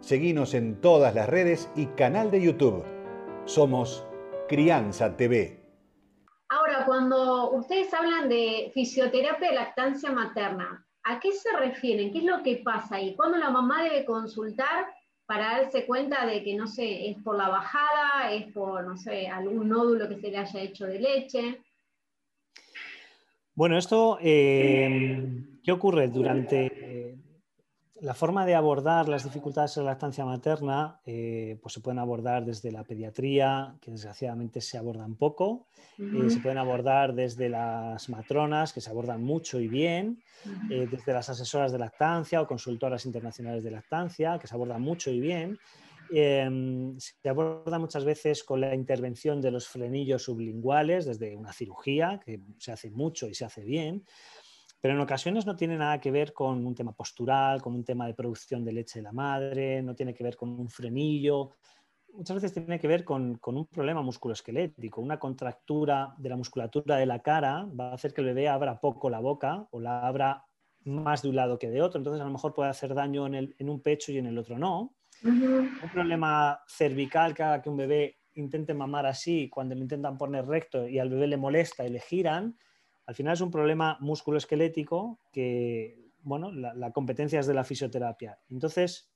[0.00, 2.84] Seguinos en todas las redes y canal de YouTube.
[3.44, 4.06] Somos
[4.48, 5.60] Crianza TV.
[6.48, 12.12] Ahora, cuando ustedes hablan de fisioterapia de lactancia materna, ¿a qué se refieren?
[12.12, 13.14] ¿Qué es lo que pasa ahí?
[13.16, 14.86] ¿Cuándo la mamá debe consultar
[15.26, 19.26] para darse cuenta de que, no sé, es por la bajada, es por, no sé,
[19.26, 21.60] algún nódulo que se le haya hecho de leche?
[23.54, 26.08] Bueno, esto, eh, ¿qué ocurre?
[26.08, 26.87] Durante
[28.00, 32.44] la forma de abordar las dificultades en la lactancia materna eh, pues se pueden abordar
[32.44, 35.66] desde la pediatría, que desgraciadamente se abordan poco,
[35.98, 40.22] eh, se pueden abordar desde las matronas, que se abordan mucho y bien,
[40.70, 45.10] eh, desde las asesoras de lactancia o consultoras internacionales de lactancia, que se abordan mucho
[45.10, 45.58] y bien.
[46.10, 52.20] Em, se aborda muchas veces con la intervención de los frenillos sublinguales desde una cirugía,
[52.24, 54.04] que se hace mucho y se hace bien.
[54.80, 58.06] Pero en ocasiones no tiene nada que ver con un tema postural, con un tema
[58.06, 61.50] de producción de leche de la madre, no tiene que ver con un frenillo.
[62.12, 65.00] Muchas veces tiene que ver con, un problema musculoesquelético.
[65.00, 68.80] Una contractura de la musculatura de la cara va a hacer que el bebé abra
[68.80, 70.44] poco la boca o la abra
[70.84, 71.98] más de un lado que de otro.
[71.98, 74.94] Entonces a lo mejor puede hacer daño en, un pecho y en el otro no.
[75.24, 80.46] Un problema cervical que haga que un bebé intente mamar así cuando lo intentan poner
[80.46, 82.56] recto y al bebé le molesta y le giran
[83.08, 88.38] al final es un problema musculoesquelético que, bueno, la, competencia es de la fisioterapia.
[88.50, 89.10] Entonces,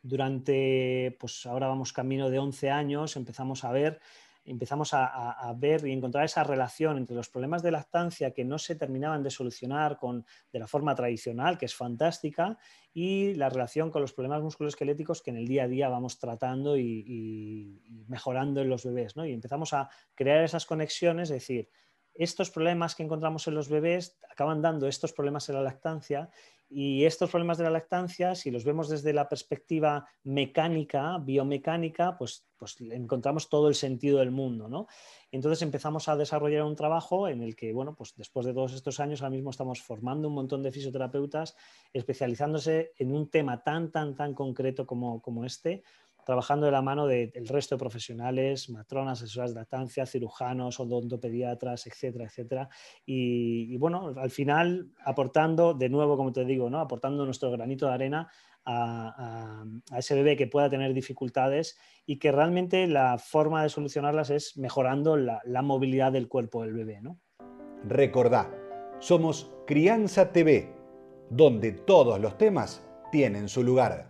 [0.00, 4.00] durante, pues ahora vamos camino de 11 años, empezamos a ver
[4.44, 8.76] empezamos a, ver y encontrar esa relación entre los problemas de lactancia que no se
[8.76, 12.56] terminaban de solucionar con, de la forma tradicional, que es fantástica,
[12.94, 16.78] y la relación con los problemas musculoesqueléticos que en el día a día vamos tratando
[16.78, 19.16] y, mejorando en los bebés.
[19.16, 19.26] ¿no?
[19.26, 21.68] Y empezamos a crear esas conexiones, es decir,
[22.18, 26.30] estos problemas que encontramos en los bebés acaban dando estos problemas en la lactancia
[26.68, 32.44] y estos problemas de la lactancia, si los vemos desde la perspectiva mecánica, biomecánica, pues,
[32.56, 34.68] pues encontramos todo el sentido del mundo.
[34.68, 34.88] ¿no?
[35.30, 38.98] Entonces empezamos a desarrollar un trabajo en el que, bueno, pues después de todos estos
[38.98, 41.56] años, ahora mismo estamos formando un montón de fisioterapeutas
[41.92, 45.84] especializándose en un tema tan, tan, tan concreto como, como este,
[46.26, 52.24] trabajando de la mano del resto de profesionales, matronas, asesoras de lactancia, cirujanos, odontopediatras, etcétera,
[52.24, 52.68] etcétera.
[53.06, 56.80] Y, bueno, al final aportando, de nuevo, como te digo, ¿no?
[56.80, 58.28] aportando nuestro granito de arena
[58.64, 59.64] a,
[59.96, 65.16] ese bebé que pueda tener dificultades y que realmente la forma de solucionarlas es mejorando
[65.16, 67.00] la, la movilidad del cuerpo del bebé.
[67.00, 67.20] ¿no?
[67.84, 68.50] Recordá,
[68.98, 70.74] somos Crianza TV,
[71.30, 74.04] donde todos los temas tienen su lugar.